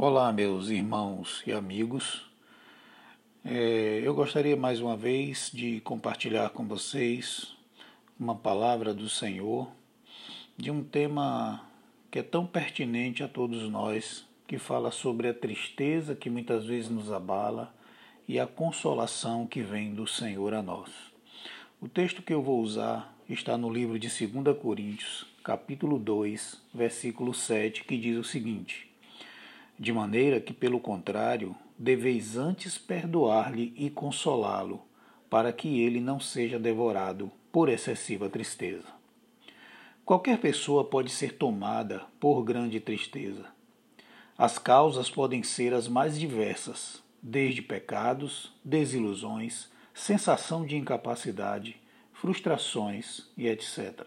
Olá, 0.00 0.32
meus 0.32 0.68
irmãos 0.68 1.42
e 1.44 1.50
amigos. 1.52 2.24
É, 3.44 4.00
eu 4.00 4.14
gostaria 4.14 4.56
mais 4.56 4.80
uma 4.80 4.96
vez 4.96 5.50
de 5.52 5.80
compartilhar 5.80 6.50
com 6.50 6.64
vocês 6.64 7.56
uma 8.16 8.36
palavra 8.36 8.94
do 8.94 9.08
Senhor 9.08 9.68
de 10.56 10.70
um 10.70 10.84
tema 10.84 11.68
que 12.12 12.20
é 12.20 12.22
tão 12.22 12.46
pertinente 12.46 13.24
a 13.24 13.28
todos 13.28 13.68
nós, 13.68 14.24
que 14.46 14.56
fala 14.56 14.92
sobre 14.92 15.26
a 15.26 15.34
tristeza 15.34 16.14
que 16.14 16.30
muitas 16.30 16.64
vezes 16.64 16.88
nos 16.88 17.10
abala 17.10 17.74
e 18.28 18.38
a 18.38 18.46
consolação 18.46 19.48
que 19.48 19.62
vem 19.62 19.92
do 19.92 20.06
Senhor 20.06 20.54
a 20.54 20.62
nós. 20.62 20.92
O 21.80 21.88
texto 21.88 22.22
que 22.22 22.32
eu 22.32 22.40
vou 22.40 22.60
usar 22.60 23.18
está 23.28 23.58
no 23.58 23.68
livro 23.68 23.98
de 23.98 24.06
2 24.06 24.56
Coríntios, 24.58 25.26
capítulo 25.42 25.98
2, 25.98 26.62
versículo 26.72 27.34
7, 27.34 27.82
que 27.82 27.98
diz 27.98 28.16
o 28.16 28.22
seguinte: 28.22 28.87
de 29.78 29.92
maneira 29.92 30.40
que, 30.40 30.52
pelo 30.52 30.80
contrário, 30.80 31.54
deveis 31.78 32.36
antes 32.36 32.76
perdoar-lhe 32.76 33.72
e 33.76 33.88
consolá-lo, 33.88 34.82
para 35.30 35.52
que 35.52 35.80
ele 35.80 36.00
não 36.00 36.18
seja 36.18 36.58
devorado 36.58 37.30
por 37.52 37.68
excessiva 37.68 38.28
tristeza. 38.28 38.88
Qualquer 40.04 40.38
pessoa 40.38 40.84
pode 40.84 41.10
ser 41.10 41.34
tomada 41.34 42.02
por 42.18 42.42
grande 42.42 42.80
tristeza. 42.80 43.46
As 44.36 44.58
causas 44.58 45.10
podem 45.10 45.42
ser 45.42 45.72
as 45.72 45.86
mais 45.86 46.18
diversas, 46.18 47.02
desde 47.22 47.62
pecados, 47.62 48.52
desilusões, 48.64 49.68
sensação 49.94 50.64
de 50.64 50.76
incapacidade, 50.76 51.76
frustrações 52.12 53.28
e 53.36 53.46
etc. 53.46 54.06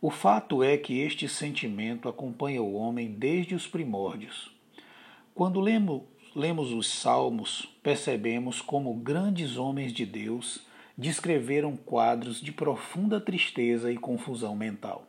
O 0.00 0.10
fato 0.10 0.62
é 0.62 0.76
que 0.76 1.00
este 1.00 1.28
sentimento 1.28 2.08
acompanha 2.08 2.62
o 2.62 2.74
homem 2.74 3.10
desde 3.10 3.54
os 3.54 3.66
primórdios 3.66 4.59
quando 5.34 5.60
lemos, 5.60 6.02
lemos 6.34 6.72
os 6.72 6.88
Salmos, 6.88 7.68
percebemos 7.82 8.60
como 8.60 8.94
grandes 8.94 9.56
homens 9.56 9.92
de 9.92 10.04
Deus 10.04 10.66
descreveram 10.96 11.76
quadros 11.76 12.40
de 12.40 12.52
profunda 12.52 13.20
tristeza 13.20 13.90
e 13.90 13.96
confusão 13.96 14.54
mental. 14.54 15.06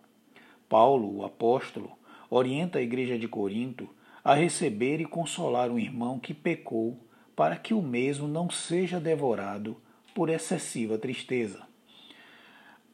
Paulo, 0.70 1.18
o 1.18 1.26
apóstolo, 1.26 1.92
orienta 2.30 2.80
a 2.80 2.82
igreja 2.82 3.20
de 3.20 3.28
Corinto 3.28 3.90
a 4.24 4.34
receber 4.34 5.02
e 5.02 5.06
consolar 5.06 5.70
um 5.70 5.80
irmão 5.80 6.20
que 6.20 6.34
pecou, 6.34 6.98
para 7.36 7.58
que 7.58 7.74
o 7.74 7.82
mesmo 7.82 8.28
não 8.28 8.50
seja 8.50 9.00
devorado 9.00 9.76
por 10.14 10.30
excessiva 10.30 10.98
tristeza. 10.98 11.64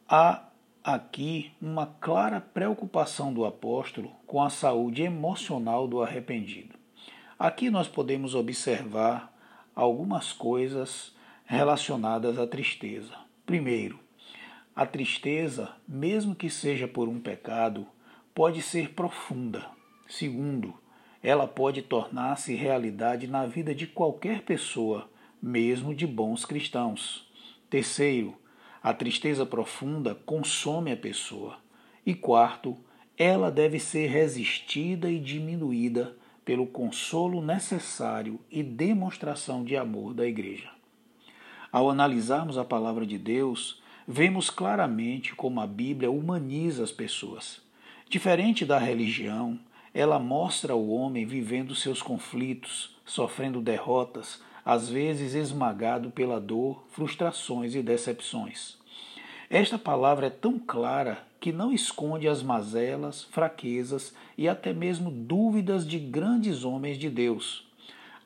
Há 0.08 0.48
aqui 0.82 1.52
uma 1.60 1.86
clara 2.00 2.40
preocupação 2.40 3.32
do 3.32 3.44
apóstolo 3.44 4.10
com 4.26 4.42
a 4.42 4.48
saúde 4.48 5.02
emocional 5.02 5.86
do 5.86 6.02
arrependido. 6.02 6.77
Aqui 7.38 7.70
nós 7.70 7.86
podemos 7.86 8.34
observar 8.34 9.32
algumas 9.72 10.32
coisas 10.32 11.14
relacionadas 11.44 12.36
à 12.36 12.48
tristeza. 12.48 13.14
Primeiro, 13.46 14.00
a 14.74 14.84
tristeza, 14.84 15.70
mesmo 15.86 16.34
que 16.34 16.50
seja 16.50 16.88
por 16.88 17.08
um 17.08 17.20
pecado, 17.20 17.86
pode 18.34 18.60
ser 18.60 18.92
profunda. 18.92 19.66
Segundo, 20.08 20.74
ela 21.22 21.46
pode 21.46 21.80
tornar-se 21.80 22.56
realidade 22.56 23.28
na 23.28 23.46
vida 23.46 23.72
de 23.72 23.86
qualquer 23.86 24.42
pessoa, 24.42 25.08
mesmo 25.40 25.94
de 25.94 26.08
bons 26.08 26.44
cristãos. 26.44 27.30
Terceiro, 27.70 28.34
a 28.82 28.92
tristeza 28.92 29.46
profunda 29.46 30.12
consome 30.26 30.90
a 30.90 30.96
pessoa. 30.96 31.58
E 32.04 32.16
quarto, 32.16 32.76
ela 33.16 33.48
deve 33.48 33.78
ser 33.78 34.08
resistida 34.08 35.08
e 35.08 35.20
diminuída 35.20 36.16
pelo 36.48 36.66
consolo 36.66 37.42
necessário 37.42 38.40
e 38.50 38.62
demonstração 38.62 39.62
de 39.62 39.76
amor 39.76 40.14
da 40.14 40.26
Igreja. 40.26 40.70
Ao 41.70 41.90
analisarmos 41.90 42.56
a 42.56 42.64
palavra 42.64 43.04
de 43.04 43.18
Deus, 43.18 43.82
vemos 44.06 44.48
claramente 44.48 45.34
como 45.34 45.60
a 45.60 45.66
Bíblia 45.66 46.10
humaniza 46.10 46.82
as 46.82 46.90
pessoas. 46.90 47.60
Diferente 48.08 48.64
da 48.64 48.78
religião, 48.78 49.60
ela 49.92 50.18
mostra 50.18 50.74
o 50.74 50.88
homem 50.88 51.26
vivendo 51.26 51.74
seus 51.74 52.00
conflitos, 52.00 52.96
sofrendo 53.04 53.60
derrotas, 53.60 54.42
às 54.64 54.88
vezes 54.88 55.34
esmagado 55.34 56.10
pela 56.10 56.40
dor, 56.40 56.82
frustrações 56.88 57.74
e 57.74 57.82
decepções. 57.82 58.78
Esta 59.50 59.78
palavra 59.78 60.26
é 60.26 60.30
tão 60.30 60.58
clara 60.58 61.26
que 61.40 61.52
não 61.52 61.72
esconde 61.72 62.28
as 62.28 62.42
mazelas, 62.42 63.24
fraquezas 63.24 64.12
e 64.36 64.46
até 64.46 64.74
mesmo 64.74 65.10
dúvidas 65.10 65.86
de 65.86 65.98
grandes 65.98 66.64
homens 66.64 66.98
de 66.98 67.08
Deus. 67.08 67.66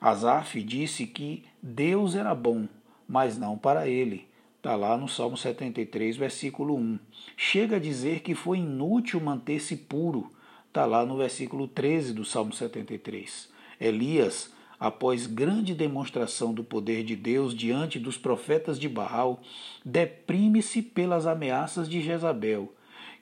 Asaf 0.01 0.61
disse 0.61 1.07
que 1.07 1.45
Deus 1.61 2.13
era 2.13 2.35
bom, 2.35 2.67
mas 3.07 3.37
não 3.37 3.57
para 3.57 3.87
ele. 3.87 4.27
Está 4.57 4.75
lá 4.75 4.97
no 4.97 5.07
Salmo 5.07 5.37
73, 5.37 6.17
versículo 6.17 6.75
1. 6.75 6.99
Chega 7.37 7.77
a 7.77 7.79
dizer 7.79 8.19
que 8.19 8.35
foi 8.35 8.57
inútil 8.57 9.21
manter-se 9.21 9.77
puro. 9.77 10.29
Está 10.67 10.85
lá 10.85 11.05
no 11.05 11.15
versículo 11.15 11.69
13 11.69 12.13
do 12.13 12.25
Salmo 12.25 12.51
73. 12.51 13.49
Elias, 13.79 14.53
após 14.79 15.27
grande 15.27 15.73
demonstração 15.73 16.53
do 16.53 16.63
poder 16.63 17.03
de 17.03 17.15
Deus 17.15 17.55
diante 17.55 17.99
dos 17.99 18.17
profetas 18.17 18.79
de 18.79 18.89
Baal, 18.89 19.41
deprime-se 19.85 20.81
pelas 20.81 21.25
ameaças 21.27 21.89
de 21.89 22.01
Jezabel 22.01 22.73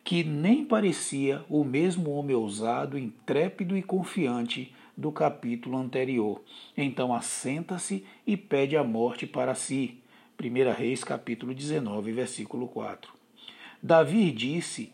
que 0.03 0.23
nem 0.23 0.65
parecia 0.65 1.43
o 1.49 1.63
mesmo 1.63 2.11
homem 2.11 2.35
ousado, 2.35 2.97
intrépido 2.97 3.77
e 3.77 3.83
confiante 3.83 4.73
do 4.97 5.11
capítulo 5.11 5.77
anterior. 5.77 6.41
Então 6.75 7.13
assenta-se 7.13 8.05
e 8.25 8.35
pede 8.35 8.75
a 8.75 8.83
morte 8.83 9.25
para 9.25 9.55
si. 9.55 9.99
1 10.41 10.71
Reis 10.73 11.03
capítulo 11.03 11.53
19, 11.53 12.11
versículo 12.11 12.67
4. 12.67 13.13
Davi 13.81 14.31
disse 14.31 14.91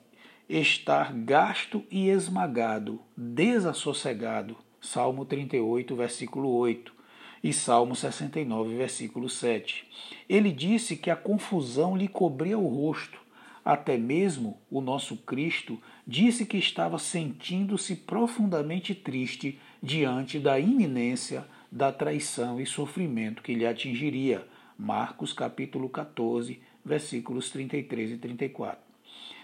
estar 0.50 1.14
gasto 1.14 1.84
e 1.90 2.10
esmagado, 2.10 3.02
desassossegado. 3.16 4.58
Salmo 4.82 5.26
38, 5.26 5.96
versículo 5.96 6.50
8 6.50 6.94
e 7.44 7.54
Salmo 7.54 7.96
69, 7.96 8.76
versículo 8.76 9.30
7. 9.30 9.86
Ele 10.28 10.52
disse 10.52 10.96
que 10.96 11.10
a 11.10 11.16
confusão 11.16 11.96
lhe 11.96 12.08
cobria 12.08 12.58
o 12.58 12.68
rosto 12.68 13.28
até 13.68 13.98
mesmo 13.98 14.62
o 14.72 14.80
nosso 14.80 15.18
Cristo 15.18 15.78
disse 16.08 16.46
que 16.46 16.56
estava 16.56 16.98
sentindo-se 16.98 17.98
profundamente 17.98 18.96
triste 18.96 19.60
diante 19.84 20.40
da 20.40 20.58
iminência 20.58 21.46
da 21.70 21.92
traição 21.92 22.62
e 22.62 22.66
sofrimento 22.66 23.44
que 23.44 23.54
lhe 23.54 23.68
atingiria. 23.68 24.48
Marcos 24.80 25.34
capítulo 25.34 25.90
14, 25.90 26.62
versículos 26.86 27.50
33 27.50 28.12
e 28.12 28.18
34. 28.18 28.80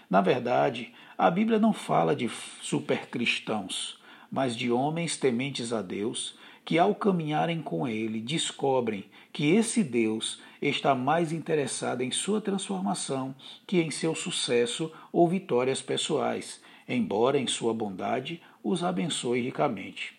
Na 0.08 0.22
verdade, 0.22 0.94
a 1.18 1.30
Bíblia 1.30 1.58
não 1.58 1.74
fala 1.74 2.16
de 2.16 2.30
supercristãos, 2.62 4.00
mas 4.34 4.56
de 4.56 4.68
homens 4.68 5.16
tementes 5.16 5.72
a 5.72 5.80
Deus 5.80 6.36
que, 6.64 6.76
ao 6.76 6.92
caminharem 6.92 7.62
com 7.62 7.86
Ele, 7.86 8.20
descobrem 8.20 9.04
que 9.32 9.52
esse 9.52 9.84
Deus 9.84 10.40
está 10.60 10.92
mais 10.92 11.30
interessado 11.30 12.00
em 12.00 12.10
sua 12.10 12.40
transformação 12.40 13.32
que 13.64 13.80
em 13.80 13.92
seu 13.92 14.12
sucesso 14.12 14.90
ou 15.12 15.28
vitórias 15.28 15.80
pessoais, 15.80 16.60
embora 16.88 17.38
em 17.38 17.46
sua 17.46 17.72
bondade 17.72 18.42
os 18.60 18.82
abençoe 18.82 19.40
ricamente. 19.40 20.18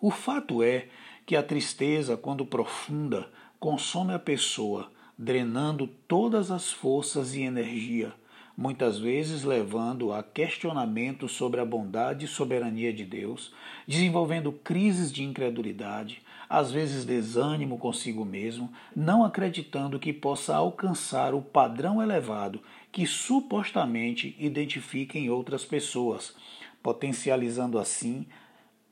O 0.00 0.10
fato 0.10 0.62
é 0.62 0.88
que 1.26 1.36
a 1.36 1.42
tristeza, 1.42 2.16
quando 2.16 2.46
profunda, 2.46 3.30
consome 3.60 4.14
a 4.14 4.18
pessoa, 4.18 4.90
drenando 5.18 5.86
todas 5.86 6.50
as 6.50 6.72
forças 6.72 7.34
e 7.34 7.42
energia 7.42 8.14
muitas 8.58 8.98
vezes 8.98 9.44
levando 9.44 10.12
a 10.12 10.20
questionamentos 10.20 11.30
sobre 11.30 11.60
a 11.60 11.64
bondade 11.64 12.24
e 12.24 12.28
soberania 12.28 12.92
de 12.92 13.04
Deus, 13.04 13.54
desenvolvendo 13.86 14.50
crises 14.50 15.12
de 15.12 15.22
incredulidade, 15.22 16.20
às 16.48 16.72
vezes 16.72 17.04
desânimo 17.04 17.78
consigo 17.78 18.24
mesmo, 18.24 18.72
não 18.96 19.24
acreditando 19.24 20.00
que 20.00 20.12
possa 20.12 20.56
alcançar 20.56 21.34
o 21.34 21.40
padrão 21.40 22.02
elevado 22.02 22.60
que 22.90 23.06
supostamente 23.06 24.34
identifica 24.40 25.16
em 25.16 25.30
outras 25.30 25.64
pessoas, 25.64 26.34
potencializando 26.82 27.78
assim 27.78 28.26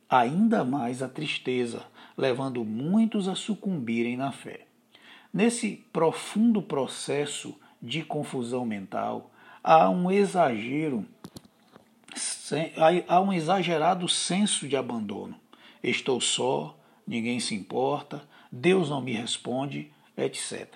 ainda 0.08 0.64
mais 0.64 1.02
a 1.02 1.08
tristeza, 1.08 1.84
levando 2.16 2.64
muitos 2.64 3.26
a 3.26 3.34
sucumbirem 3.34 4.16
na 4.16 4.30
fé. 4.30 4.60
Nesse 5.34 5.84
profundo 5.92 6.62
processo 6.62 7.52
de 7.82 8.04
confusão 8.04 8.64
mental, 8.64 9.32
há 9.66 9.90
um 9.90 10.12
exagero, 10.12 11.04
há 13.08 13.20
um 13.20 13.32
exagerado 13.32 14.08
senso 14.08 14.68
de 14.68 14.76
abandono. 14.76 15.34
Estou 15.82 16.20
só, 16.20 16.78
ninguém 17.04 17.40
se 17.40 17.52
importa, 17.56 18.22
Deus 18.50 18.88
não 18.88 19.02
me 19.02 19.12
responde, 19.12 19.90
etc. 20.16 20.68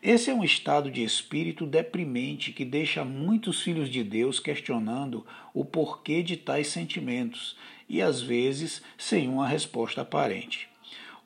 Esse 0.00 0.30
é 0.30 0.34
um 0.34 0.44
estado 0.44 0.92
de 0.92 1.02
espírito 1.02 1.66
deprimente 1.66 2.52
que 2.52 2.64
deixa 2.64 3.04
muitos 3.04 3.62
filhos 3.62 3.90
de 3.90 4.04
Deus 4.04 4.38
questionando 4.38 5.26
o 5.52 5.64
porquê 5.64 6.22
de 6.22 6.36
tais 6.36 6.68
sentimentos 6.68 7.56
e 7.88 8.00
às 8.00 8.22
vezes 8.22 8.80
sem 8.96 9.28
uma 9.28 9.48
resposta 9.48 10.02
aparente. 10.02 10.69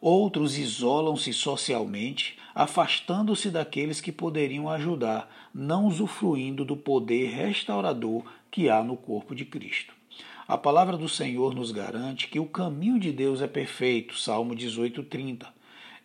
Outros 0.07 0.59
isolam-se 0.59 1.33
socialmente, 1.33 2.37
afastando-se 2.55 3.51
daqueles 3.51 4.03
que 4.03 4.13
poderiam 4.13 4.69
ajudar, 4.69 5.35
não 5.55 5.87
usufruindo 5.87 6.63
do 6.63 6.77
poder 6.77 7.31
restaurador 7.31 8.23
que 8.51 8.69
há 8.69 8.83
no 8.83 8.99
corpo 8.99 9.35
de 9.35 9.47
Cristo. 9.47 9.95
A 10.47 10.59
palavra 10.59 10.99
do 10.99 11.09
Senhor 11.09 11.55
nos 11.55 11.73
garante 11.73 12.29
que 12.29 12.39
o 12.39 12.45
caminho 12.45 13.01
de 13.01 13.11
Deus 13.11 13.41
é 13.41 13.47
perfeito, 13.47 14.19
Salmo 14.19 14.55
18:30. 14.55 15.47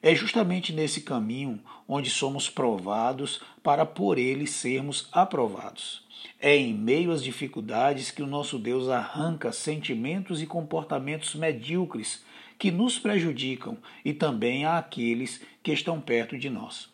É 0.02 0.16
justamente 0.16 0.72
nesse 0.72 1.02
caminho 1.02 1.60
onde 1.86 2.10
somos 2.10 2.50
provados 2.50 3.42
para 3.62 3.86
por 3.86 4.18
ele 4.18 4.48
sermos 4.48 5.10
aprovados. 5.12 6.08
É 6.40 6.56
em 6.56 6.74
meio 6.74 7.12
às 7.12 7.22
dificuldades 7.22 8.12
que 8.12 8.24
o 8.24 8.28
nosso 8.28 8.58
Deus 8.58 8.88
arranca 8.88 9.52
sentimentos 9.52 10.42
e 10.42 10.46
comportamentos 10.46 11.36
medíocres 11.36 12.24
que 12.60 12.70
nos 12.70 13.00
prejudicam 13.00 13.78
e 14.04 14.14
também 14.14 14.66
àqueles 14.66 15.42
que 15.64 15.72
estão 15.72 16.00
perto 16.00 16.38
de 16.38 16.50
nós. 16.50 16.90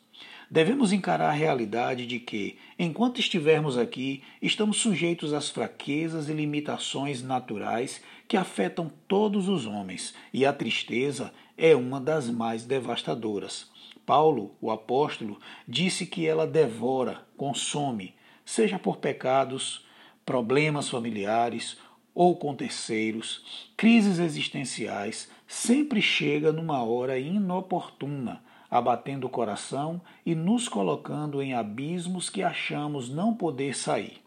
Devemos 0.50 0.94
encarar 0.94 1.30
a 1.30 1.34
realidade 1.34 2.06
de 2.06 2.20
que, 2.20 2.58
enquanto 2.78 3.20
estivermos 3.20 3.78
aqui, 3.78 4.22
estamos 4.40 4.78
sujeitos 4.78 5.34
às 5.34 5.50
fraquezas 5.50 6.30
e 6.30 6.34
limitações 6.34 7.24
naturais 7.24 8.02
que 8.28 8.38
afetam 8.38 8.92
todos 9.08 9.50
os 9.50 9.66
homens, 9.66 10.14
e 10.32 10.46
a 10.46 10.54
tristeza 10.54 11.34
é 11.58 11.76
uma 11.76 12.00
das 12.00 12.30
mais 12.30 12.64
devastadoras. 12.64 13.72
Paulo, 14.06 14.56
o 14.62 14.70
apóstolo, 14.70 15.40
disse 15.68 16.06
que 16.06 16.28
ela 16.28 16.46
devora, 16.46 17.26
consome, 17.36 18.14
seja 18.46 18.78
por 18.78 18.98
pecados, 18.98 19.84
problemas 20.24 20.88
familiares 20.88 21.78
ou 22.14 22.38
com 22.38 22.56
terceiros, 22.56 23.72
crises 23.76 24.20
existenciais, 24.20 25.30
sempre 25.48 26.02
chega 26.02 26.52
numa 26.52 26.84
hora 26.84 27.18
inoportuna 27.18 28.42
abatendo 28.70 29.28
o 29.28 29.30
coração 29.30 30.02
e 30.26 30.36
nos 30.36 30.68
colocando 30.68 31.42
em 31.42 31.54
abismos 31.54 32.30
que 32.30 32.44
achamos 32.44 33.10
não 33.10 33.34
poder 33.34 33.76
sair. 33.76 34.22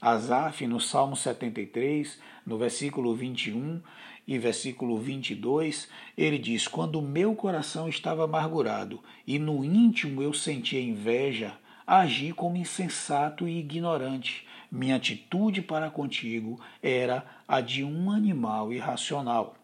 Asaf, 0.00 0.66
no 0.66 0.80
Salmo 0.80 1.14
73, 1.14 2.18
no 2.46 2.58
versículo 2.58 3.14
21 3.14 3.80
e 4.26 4.38
versículo 4.38 4.98
22, 4.98 5.88
ele 6.16 6.38
diz: 6.38 6.66
Quando 6.66 7.02
meu 7.02 7.34
coração 7.34 7.88
estava 7.88 8.24
amargurado 8.24 9.00
e 9.26 9.38
no 9.38 9.64
íntimo 9.64 10.22
eu 10.22 10.32
sentia 10.32 10.80
inveja, 10.80 11.54
agi 11.86 12.32
como 12.32 12.56
insensato 12.56 13.46
e 13.46 13.58
ignorante. 13.58 14.46
Minha 14.70 14.96
atitude 14.96 15.60
para 15.60 15.90
contigo 15.90 16.58
era 16.82 17.26
a 17.46 17.60
de 17.60 17.84
um 17.84 18.10
animal 18.10 18.72
irracional. 18.72 19.54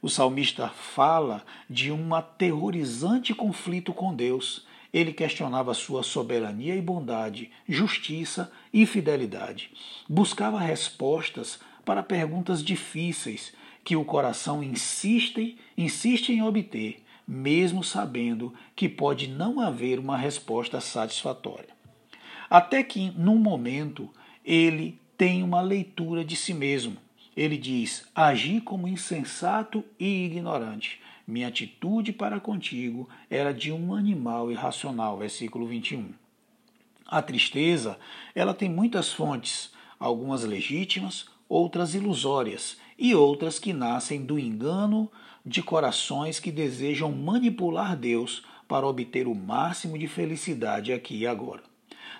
O 0.00 0.08
salmista 0.08 0.68
fala 0.68 1.44
de 1.68 1.90
um 1.90 2.14
aterrorizante 2.14 3.34
conflito 3.34 3.92
com 3.92 4.14
Deus. 4.14 4.64
Ele 4.92 5.12
questionava 5.12 5.74
sua 5.74 6.04
soberania 6.04 6.76
e 6.76 6.80
bondade, 6.80 7.50
justiça 7.68 8.50
e 8.72 8.86
fidelidade. 8.86 9.72
Buscava 10.08 10.60
respostas 10.60 11.58
para 11.84 12.02
perguntas 12.02 12.62
difíceis 12.62 13.52
que 13.82 13.96
o 13.96 14.04
coração 14.04 14.62
insiste, 14.62 15.58
insiste 15.76 16.30
em 16.30 16.42
obter, 16.42 17.02
mesmo 17.26 17.82
sabendo 17.82 18.54
que 18.76 18.88
pode 18.88 19.26
não 19.26 19.60
haver 19.60 19.98
uma 19.98 20.16
resposta 20.16 20.80
satisfatória. 20.80 21.76
Até 22.48 22.84
que, 22.84 23.10
num 23.16 23.36
momento, 23.36 24.08
ele 24.44 25.00
tem 25.16 25.42
uma 25.42 25.60
leitura 25.60 26.24
de 26.24 26.36
si 26.36 26.54
mesmo 26.54 26.96
ele 27.38 27.56
diz: 27.56 28.04
Agi 28.12 28.60
como 28.60 28.88
insensato 28.88 29.84
e 29.96 30.24
ignorante. 30.24 31.00
Minha 31.24 31.46
atitude 31.46 32.12
para 32.12 32.40
contigo 32.40 33.08
era 33.30 33.54
de 33.54 33.70
um 33.70 33.94
animal 33.94 34.50
irracional. 34.50 35.16
Versículo 35.16 35.64
21. 35.64 36.10
A 37.06 37.22
tristeza, 37.22 37.96
ela 38.34 38.52
tem 38.52 38.68
muitas 38.68 39.12
fontes, 39.12 39.70
algumas 40.00 40.42
legítimas, 40.42 41.26
outras 41.48 41.94
ilusórias 41.94 42.76
e 42.98 43.14
outras 43.14 43.60
que 43.60 43.72
nascem 43.72 44.24
do 44.24 44.36
engano 44.36 45.08
de 45.46 45.62
corações 45.62 46.40
que 46.40 46.50
desejam 46.50 47.12
manipular 47.12 47.96
Deus 47.96 48.42
para 48.66 48.86
obter 48.86 49.28
o 49.28 49.34
máximo 49.34 49.96
de 49.96 50.08
felicidade 50.08 50.92
aqui 50.92 51.18
e 51.18 51.26
agora. 51.26 51.62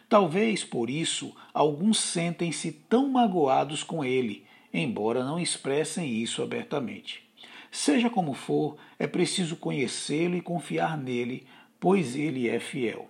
Talvez 0.09 0.63
por 0.65 0.89
isso 0.89 1.35
alguns 1.53 1.99
sentem-se 1.99 2.71
tão 2.71 3.09
magoados 3.09 3.83
com 3.83 4.05
ele 4.05 4.47
embora 4.73 5.25
não 5.25 5.39
expressem 5.39 6.11
isso 6.11 6.43
abertamente. 6.43 7.23
Seja 7.71 8.09
como 8.09 8.33
for, 8.33 8.77
é 8.99 9.07
preciso 9.07 9.57
conhecê-lo 9.57 10.37
e 10.37 10.41
confiar 10.41 10.97
nele, 10.97 11.47
pois 11.79 12.17
ele 12.17 12.49
é 12.49 12.59
fiel. 12.59 13.09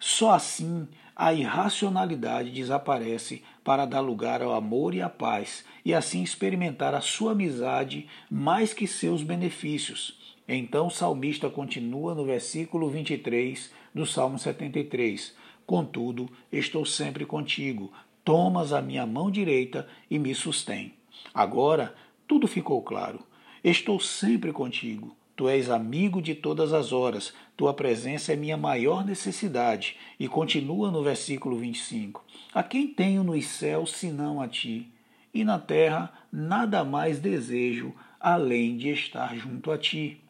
Só 0.00 0.32
assim 0.32 0.88
a 1.14 1.34
irracionalidade 1.34 2.50
desaparece 2.50 3.42
para 3.64 3.84
dar 3.84 4.00
lugar 4.00 4.40
ao 4.40 4.52
amor 4.54 4.94
e 4.94 5.02
à 5.02 5.08
paz, 5.08 5.64
e 5.84 5.92
assim 5.92 6.22
experimentar 6.22 6.94
a 6.94 7.00
sua 7.00 7.32
amizade 7.32 8.06
mais 8.30 8.72
que 8.72 8.86
seus 8.86 9.22
benefícios. 9.22 10.16
Então 10.48 10.86
o 10.86 10.90
salmista 10.90 11.50
continua 11.50 12.14
no 12.14 12.24
versículo 12.24 12.88
23 12.88 13.70
do 13.92 14.06
Salmo 14.06 14.38
73. 14.38 15.34
Contudo, 15.66 16.30
estou 16.50 16.86
sempre 16.86 17.26
contigo, 17.26 17.92
tomas 18.24 18.72
a 18.72 18.80
minha 18.80 19.04
mão 19.04 19.30
direita 19.30 19.88
e 20.08 20.18
me 20.18 20.34
sustém. 20.34 20.97
Agora 21.32 21.94
tudo 22.26 22.46
ficou 22.46 22.82
claro. 22.82 23.20
Estou 23.62 23.98
sempre 23.98 24.52
contigo. 24.52 25.16
Tu 25.36 25.48
és 25.48 25.70
amigo 25.70 26.20
de 26.20 26.34
todas 26.34 26.72
as 26.72 26.92
horas. 26.92 27.32
Tua 27.56 27.72
presença 27.72 28.32
é 28.32 28.36
minha 28.36 28.56
maior 28.56 29.04
necessidade. 29.06 29.96
E 30.18 30.26
continua 30.26 30.90
no 30.90 31.02
versículo 31.02 31.56
25: 31.56 32.24
A 32.52 32.62
quem 32.62 32.88
tenho 32.88 33.22
nos 33.22 33.46
céus 33.46 33.92
senão 33.92 34.40
a 34.40 34.48
ti? 34.48 34.88
E 35.32 35.44
na 35.44 35.58
terra 35.58 36.12
nada 36.32 36.82
mais 36.82 37.20
desejo 37.20 37.94
além 38.20 38.76
de 38.76 38.88
estar 38.90 39.36
junto 39.36 39.70
a 39.70 39.78
ti. 39.78 40.20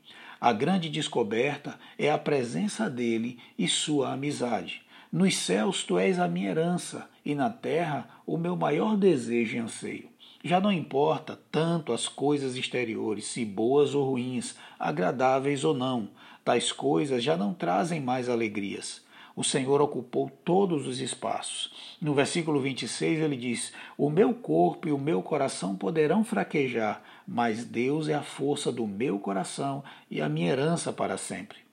A 0.41 0.53
grande 0.53 0.89
descoberta 0.89 1.79
é 1.99 2.11
a 2.11 2.19
presença 2.19 2.89
dele 2.89 3.39
e 3.59 3.67
sua 3.67 4.13
amizade. 4.13 4.83
Nos 5.11 5.37
céus 5.37 5.83
tu 5.83 5.99
és 5.99 6.19
a 6.19 6.29
minha 6.29 6.51
herança, 6.51 7.09
e 7.25 7.35
na 7.35 7.51
terra 7.51 8.09
o 8.27 8.37
meu 8.37 8.55
maior 8.55 8.97
desejo 8.97 9.57
e 9.57 9.59
anseio. 9.59 10.09
Já 10.43 10.61
não 10.61 10.71
importa 10.71 11.39
tanto 11.51 11.93
as 11.93 12.07
coisas 12.07 12.57
exteriores, 12.57 13.27
se 13.27 13.45
boas 13.45 13.95
ou 13.95 14.11
ruins, 14.11 14.55
agradáveis 14.79 15.65
ou 15.65 15.75
não, 15.75 16.09
tais 16.45 16.71
coisas 16.71 17.23
já 17.25 17.37
não 17.37 17.53
trazem 17.53 18.01
mais 18.01 18.29
alegrias. 18.29 19.05
O 19.35 19.45
Senhor 19.45 19.81
ocupou 19.81 20.31
todos 20.45 20.87
os 20.87 21.01
espaços. 21.01 21.73
No 22.01 22.13
versículo 22.13 22.61
26 22.61 23.21
ele 23.21 23.37
diz: 23.37 23.73
O 23.97 24.11
meu 24.11 24.35
corpo 24.35 24.89
e 24.89 24.93
o 24.93 24.99
meu 24.99 25.23
coração 25.23 25.77
poderão 25.77 26.25
fraquejar, 26.25 27.03
mas 27.27 27.65
Deus 27.65 28.09
é 28.09 28.15
a 28.15 28.23
força 28.23 28.73
do 28.73 28.87
meu 28.87 29.19
coração 29.21 29.85
e 30.11 30.21
a 30.21 30.29
minha 30.29 30.51
herança 30.51 30.93
para 30.93 31.17
sempre. 31.17 31.68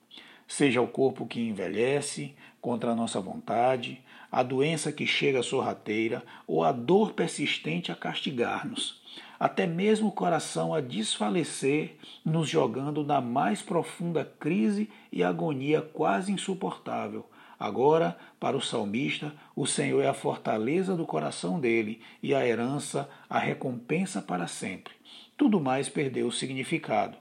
Seja 0.47 0.81
o 0.81 0.87
corpo 0.87 1.25
que 1.25 1.39
envelhece 1.39 2.35
contra 2.61 2.91
a 2.91 2.95
nossa 2.95 3.19
vontade, 3.19 4.01
a 4.31 4.43
doença 4.43 4.91
que 4.91 5.07
chega 5.07 5.41
sorrateira 5.41 6.23
ou 6.45 6.63
a 6.63 6.71
dor 6.71 7.13
persistente 7.13 7.91
a 7.91 7.95
castigar-nos, 7.95 9.01
até 9.39 9.65
mesmo 9.65 10.09
o 10.09 10.11
coração 10.11 10.73
a 10.73 10.81
desfalecer, 10.81 11.95
nos 12.23 12.49
jogando 12.49 13.03
na 13.03 13.21
mais 13.21 13.61
profunda 13.61 14.25
crise 14.39 14.89
e 15.11 15.23
agonia 15.23 15.81
quase 15.81 16.31
insuportável. 16.31 17.25
Agora, 17.57 18.17
para 18.39 18.57
o 18.57 18.61
salmista, 18.61 19.33
o 19.55 19.65
Senhor 19.65 20.01
é 20.01 20.07
a 20.07 20.13
fortaleza 20.13 20.95
do 20.95 21.05
coração 21.05 21.59
dele 21.59 22.01
e 22.21 22.35
a 22.35 22.45
herança, 22.45 23.09
a 23.29 23.39
recompensa 23.39 24.21
para 24.21 24.47
sempre. 24.47 24.93
Tudo 25.37 25.59
mais 25.59 25.87
perdeu 25.87 26.27
o 26.27 26.31
significado. 26.31 27.17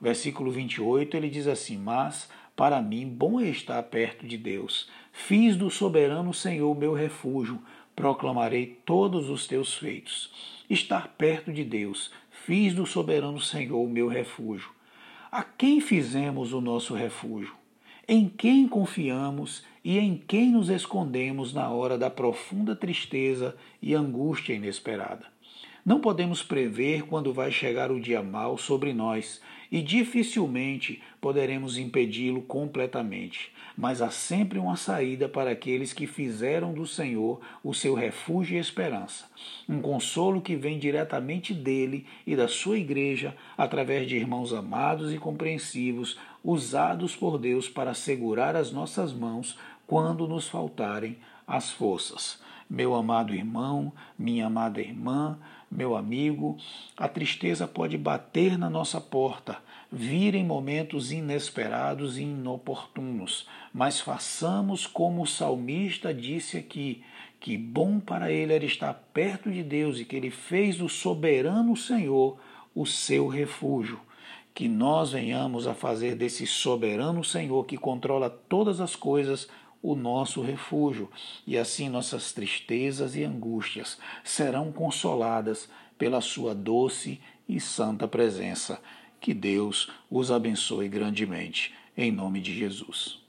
Versículo 0.00 0.50
28 0.50 1.16
ele 1.16 1.28
diz 1.28 1.46
assim: 1.46 1.76
Mas 1.76 2.28
para 2.54 2.82
mim, 2.82 3.08
bom 3.08 3.40
é 3.40 3.48
estar 3.48 3.82
perto 3.84 4.26
de 4.26 4.36
Deus. 4.36 4.88
Fiz 5.12 5.56
do 5.56 5.70
soberano 5.70 6.34
Senhor 6.34 6.76
meu 6.76 6.92
refúgio, 6.92 7.60
proclamarei 7.96 8.78
todos 8.84 9.30
os 9.30 9.46
teus 9.46 9.74
feitos. 9.74 10.62
Estar 10.68 11.08
perto 11.16 11.52
de 11.52 11.64
Deus, 11.64 12.10
fiz 12.30 12.74
do 12.74 12.86
soberano 12.86 13.40
Senhor 13.40 13.88
meu 13.88 14.06
refúgio. 14.06 14.70
A 15.30 15.42
quem 15.42 15.80
fizemos 15.80 16.52
o 16.52 16.60
nosso 16.60 16.94
refúgio? 16.94 17.54
Em 18.06 18.28
quem 18.28 18.68
confiamos 18.68 19.64
e 19.82 19.98
em 19.98 20.16
quem 20.16 20.50
nos 20.50 20.68
escondemos 20.68 21.54
na 21.54 21.70
hora 21.70 21.96
da 21.96 22.10
profunda 22.10 22.76
tristeza 22.76 23.56
e 23.80 23.94
angústia 23.94 24.52
inesperada? 24.52 25.26
Não 25.84 26.00
podemos 26.00 26.42
prever 26.42 27.04
quando 27.06 27.32
vai 27.32 27.50
chegar 27.50 27.90
o 27.90 28.00
dia 28.00 28.22
mau 28.22 28.56
sobre 28.56 28.92
nós 28.92 29.40
e 29.72 29.80
dificilmente 29.80 31.00
poderemos 31.18 31.78
impedi-lo 31.78 32.42
completamente. 32.42 33.50
Mas 33.74 34.02
há 34.02 34.10
sempre 34.10 34.58
uma 34.58 34.76
saída 34.76 35.30
para 35.30 35.50
aqueles 35.50 35.94
que 35.94 36.06
fizeram 36.06 36.74
do 36.74 36.86
Senhor 36.86 37.40
o 37.64 37.72
seu 37.72 37.94
refúgio 37.94 38.58
e 38.58 38.60
esperança. 38.60 39.24
Um 39.66 39.80
consolo 39.80 40.42
que 40.42 40.54
vem 40.54 40.78
diretamente 40.78 41.54
dele 41.54 42.04
e 42.26 42.36
da 42.36 42.48
sua 42.48 42.76
igreja, 42.76 43.34
através 43.56 44.06
de 44.06 44.14
irmãos 44.14 44.52
amados 44.52 45.10
e 45.10 45.16
compreensivos, 45.16 46.18
usados 46.44 47.16
por 47.16 47.38
Deus 47.38 47.66
para 47.66 47.94
segurar 47.94 48.54
as 48.54 48.70
nossas 48.70 49.10
mãos 49.10 49.56
quando 49.86 50.28
nos 50.28 50.48
faltarem 50.48 51.16
as 51.46 51.70
forças. 51.70 52.41
Meu 52.74 52.94
amado 52.94 53.34
irmão, 53.34 53.92
minha 54.18 54.46
amada 54.46 54.80
irmã, 54.80 55.38
meu 55.70 55.94
amigo, 55.94 56.56
a 56.96 57.06
tristeza 57.06 57.68
pode 57.68 57.98
bater 57.98 58.56
na 58.56 58.70
nossa 58.70 58.98
porta, 58.98 59.58
vir 59.92 60.34
em 60.34 60.42
momentos 60.42 61.12
inesperados 61.12 62.16
e 62.16 62.22
inoportunos, 62.22 63.46
mas 63.74 64.00
façamos 64.00 64.86
como 64.86 65.20
o 65.20 65.26
salmista 65.26 66.14
disse 66.14 66.56
aqui, 66.56 67.04
que 67.38 67.58
bom 67.58 68.00
para 68.00 68.32
ele 68.32 68.54
era 68.54 68.64
estar 68.64 68.94
perto 69.12 69.50
de 69.50 69.62
Deus 69.62 70.00
e 70.00 70.06
que 70.06 70.16
ele 70.16 70.30
fez 70.30 70.78
do 70.78 70.88
soberano 70.88 71.76
Senhor 71.76 72.38
o 72.74 72.86
seu 72.86 73.28
refúgio. 73.28 74.00
Que 74.54 74.66
nós 74.66 75.12
venhamos 75.12 75.66
a 75.66 75.74
fazer 75.74 76.14
desse 76.14 76.46
soberano 76.46 77.22
Senhor 77.22 77.66
que 77.66 77.76
controla 77.76 78.30
todas 78.30 78.80
as 78.80 78.96
coisas 78.96 79.46
o 79.82 79.96
nosso 79.96 80.40
refúgio, 80.40 81.10
e 81.46 81.58
assim 81.58 81.88
nossas 81.88 82.32
tristezas 82.32 83.16
e 83.16 83.24
angústias 83.24 83.98
serão 84.22 84.70
consoladas 84.70 85.68
pela 85.98 86.20
sua 86.20 86.54
doce 86.54 87.20
e 87.48 87.58
santa 87.58 88.06
presença. 88.06 88.80
Que 89.20 89.34
Deus 89.34 89.90
os 90.10 90.30
abençoe 90.30 90.88
grandemente, 90.88 91.74
em 91.96 92.12
nome 92.12 92.40
de 92.40 92.54
Jesus. 92.54 93.21